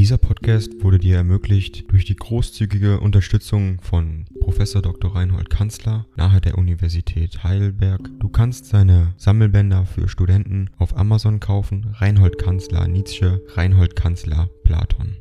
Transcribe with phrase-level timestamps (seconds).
[0.00, 5.14] Dieser Podcast wurde dir ermöglicht durch die großzügige Unterstützung von Professor Dr.
[5.14, 8.08] Reinhold Kanzler nahe der Universität Heidelberg.
[8.18, 11.94] Du kannst seine Sammelbänder für Studenten auf Amazon kaufen.
[11.98, 15.18] Reinhold Kanzler Nietzsche, Reinhold Kanzler Platon.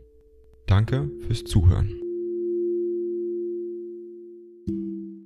[0.66, 1.91] Danke fürs Zuhören.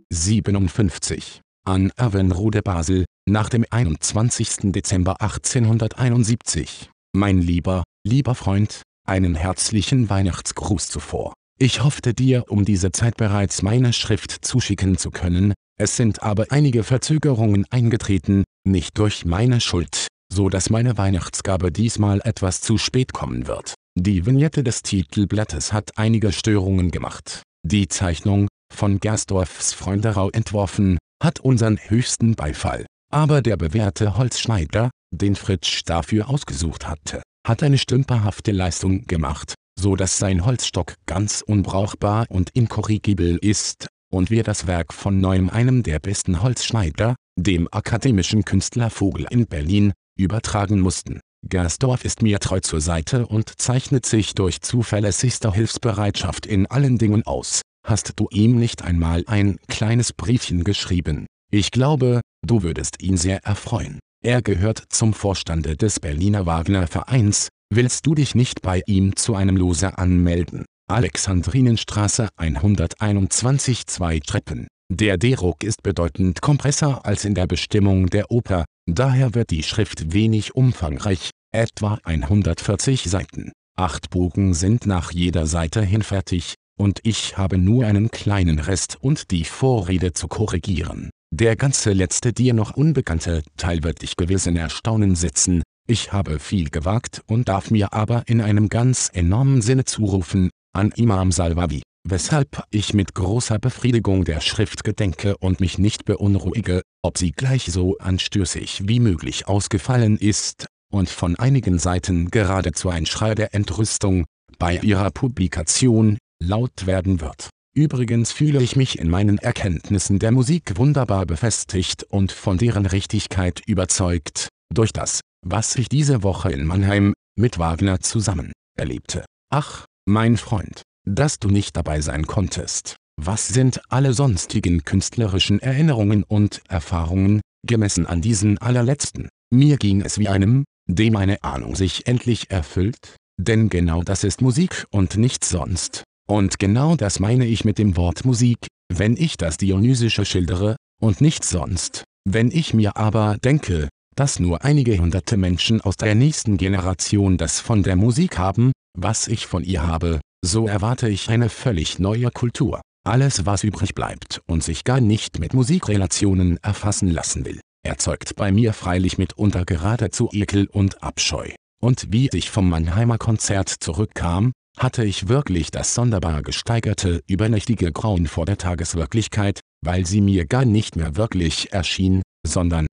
[0.10, 1.42] 57.
[1.64, 4.72] An Avenrode Basel, nach dem 21.
[4.72, 6.90] Dezember 1871.
[7.16, 11.34] Mein lieber, lieber Freund, einen herzlichen Weihnachtsgruß zuvor.
[11.60, 16.46] Ich hoffte dir um diese Zeit bereits meine Schrift zuschicken zu können, es sind aber
[16.50, 23.14] einige Verzögerungen eingetreten, nicht durch meine Schuld, so dass meine Weihnachtsgabe diesmal etwas zu spät
[23.14, 23.74] kommen wird.
[23.96, 27.44] Die Vignette des Titelblattes hat einige Störungen gemacht.
[27.66, 32.86] Die Zeichnung, von Gersdorfs Freunde Rau entworfen, hat unseren höchsten Beifall.
[33.12, 39.96] Aber der bewährte Holzschneider, den Fritsch dafür ausgesucht hatte, hat eine stümperhafte Leistung gemacht, so
[39.96, 45.84] dass sein Holzstock ganz unbrauchbar und inkorrigibel ist, und wir das Werk von neuem einem
[45.84, 51.20] der besten Holzschneider, dem akademischen Künstler Vogel in Berlin, übertragen mussten.
[51.46, 57.26] Gersdorf ist mir treu zur Seite und zeichnet sich durch zuverlässigste Hilfsbereitschaft in allen Dingen
[57.26, 57.62] aus.
[57.86, 61.26] Hast du ihm nicht einmal ein kleines Briefchen geschrieben?
[61.52, 64.00] Ich glaube, du würdest ihn sehr erfreuen.
[64.26, 69.36] Er gehört zum Vorstande des Berliner Wagner Vereins, willst du dich nicht bei ihm zu
[69.36, 70.64] einem Lose anmelden?
[70.90, 74.68] Alexandrinenstraße 121 2 Treppen.
[74.90, 80.14] Der D-Ruck ist bedeutend kompresser als in der Bestimmung der Oper, daher wird die Schrift
[80.14, 83.52] wenig umfangreich, etwa 140 Seiten.
[83.76, 88.96] Acht Bogen sind nach jeder Seite hin fertig, und ich habe nur einen kleinen Rest
[89.02, 91.10] und die Vorrede zu korrigieren.
[91.36, 96.38] Der ganze letzte dir noch unbekannte Teil wird dich gewiss in Erstaunen setzen, ich habe
[96.38, 101.82] viel gewagt und darf mir aber in einem ganz enormen Sinne zurufen, an Imam Salwawi,
[102.08, 107.66] weshalb ich mit großer Befriedigung der Schrift gedenke und mich nicht beunruhige, ob sie gleich
[107.66, 114.26] so anstößig wie möglich ausgefallen ist, und von einigen Seiten geradezu ein Schrei der Entrüstung,
[114.60, 120.78] bei ihrer Publikation, laut werden wird Übrigens fühle ich mich in meinen Erkenntnissen der Musik
[120.78, 127.14] wunderbar befestigt und von deren Richtigkeit überzeugt, durch das, was ich diese Woche in Mannheim,
[127.36, 129.26] mit Wagner zusammen, erlebte.
[129.50, 132.96] Ach, mein Freund, dass du nicht dabei sein konntest.
[133.20, 139.30] Was sind alle sonstigen künstlerischen Erinnerungen und Erfahrungen, gemessen an diesen allerletzten?
[139.52, 144.42] Mir ging es wie einem, dem eine Ahnung sich endlich erfüllt, denn genau das ist
[144.42, 146.04] Musik und nichts sonst.
[146.30, 151.22] Und genau das meine ich mit dem Wort Musik, wenn ich das Dionysische schildere, und
[151.22, 152.04] nichts sonst.
[152.26, 157.60] Wenn ich mir aber denke, dass nur einige hunderte Menschen aus der nächsten Generation das
[157.60, 162.30] von der Musik haben, was ich von ihr habe, so erwarte ich eine völlig neue
[162.32, 162.82] Kultur.
[163.06, 168.52] Alles was übrig bleibt und sich gar nicht mit Musikrelationen erfassen lassen will, erzeugt bei
[168.52, 171.50] mir freilich mitunter geradezu Ekel und Abscheu.
[171.82, 178.28] Und wie ich vom Mannheimer Konzert zurückkam, hatte ich wirklich das sonderbar gesteigerte übernächtige Grauen
[178.28, 182.88] vor der Tageswirklichkeit, weil sie mir gar nicht mehr wirklich erschien, sondern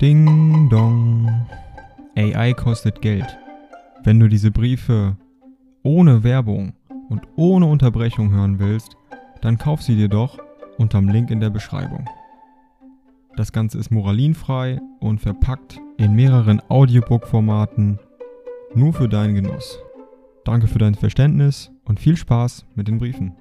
[0.00, 1.46] Ding dong.
[2.16, 3.38] AI kostet Geld.
[4.02, 5.16] Wenn du diese Briefe
[5.84, 6.72] ohne Werbung
[7.08, 8.96] und ohne Unterbrechung hören willst,
[9.42, 10.38] dann kauf sie dir doch
[10.76, 12.08] unterm Link in der Beschreibung.
[13.42, 17.98] Das Ganze ist moralinfrei und verpackt in mehreren Audiobook-Formaten
[18.76, 19.80] nur für deinen Genuss.
[20.44, 23.34] Danke für dein Verständnis und viel Spaß mit den Briefen.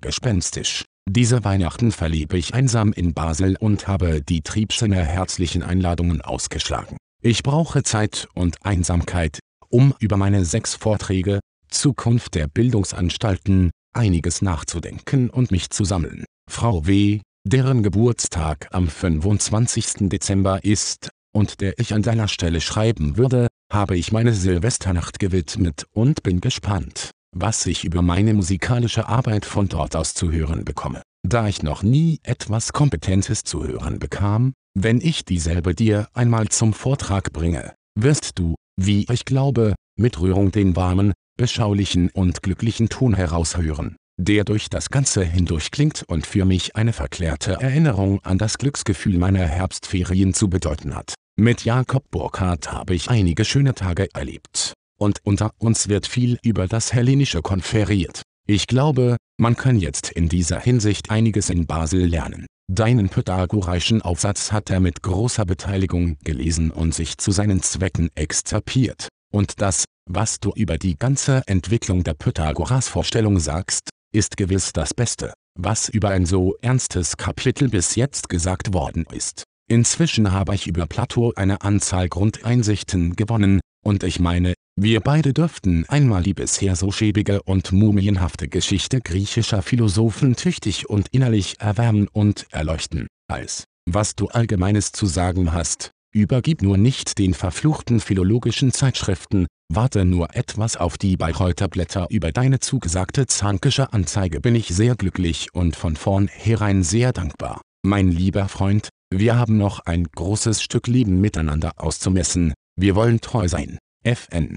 [0.00, 0.84] Gespenstisch.
[1.08, 6.96] Diese Weihnachten verlebe ich einsam in Basel und habe die Triebsener herzlichen Einladungen ausgeschlagen.
[7.22, 9.38] Ich brauche Zeit und Einsamkeit,
[9.68, 11.38] um über meine sechs Vorträge,
[11.68, 16.24] Zukunft der Bildungsanstalten, einiges nachzudenken und mich zu sammeln.
[16.50, 20.08] Frau W., deren Geburtstag am 25.
[20.08, 25.86] Dezember ist, und der ich an deiner Stelle schreiben würde, habe ich meine Silvesternacht gewidmet
[25.92, 31.02] und bin gespannt, was ich über meine musikalische Arbeit von dort aus zu hören bekomme.
[31.26, 36.72] Da ich noch nie etwas Kompetentes zu hören bekam, wenn ich dieselbe dir einmal zum
[36.72, 43.14] Vortrag bringe, wirst du, wie ich glaube, mit Rührung den warmen, beschaulichen und glücklichen Ton
[43.14, 48.58] heraushören, der durch das Ganze hindurch klingt und für mich eine verklärte Erinnerung an das
[48.58, 51.14] Glücksgefühl meiner Herbstferien zu bedeuten hat.
[51.36, 54.72] Mit Jakob Burkhardt habe ich einige schöne Tage erlebt.
[54.98, 58.22] Und unter uns wird viel über das Hellenische konferiert.
[58.46, 62.46] Ich glaube, man kann jetzt in dieser Hinsicht einiges in Basel lernen.
[62.70, 69.08] Deinen pythagoreischen Aufsatz hat er mit großer Beteiligung gelesen und sich zu seinen Zwecken exzerpiert.
[69.34, 75.32] Und das, was du über die ganze Entwicklung der Pythagoras-Vorstellung sagst, ist gewiss das Beste,
[75.58, 79.42] was über ein so ernstes Kapitel bis jetzt gesagt worden ist.
[79.68, 85.84] Inzwischen habe ich über Plato eine Anzahl Grundeinsichten gewonnen, und ich meine, wir beide dürften
[85.88, 92.46] einmal die bisher so schäbige und mumienhafte Geschichte griechischer Philosophen tüchtig und innerlich erwärmen und
[92.52, 93.08] erleuchten.
[93.26, 100.04] Als, was du Allgemeines zu sagen hast, übergib nur nicht den verfluchten philologischen Zeitschriften, warte
[100.04, 101.68] nur etwas auf die Bayreuther
[102.10, 107.60] Über deine zugesagte zankische Anzeige bin ich sehr glücklich und von vornherein sehr dankbar.
[107.84, 113.48] Mein lieber Freund, wir haben noch ein großes Stück Leben miteinander auszumessen, wir wollen treu
[113.48, 113.78] sein.
[114.04, 114.56] FN.